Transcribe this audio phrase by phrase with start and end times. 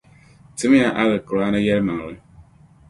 [0.57, 2.15] Timiya Alkur’aani yɛlimaŋli.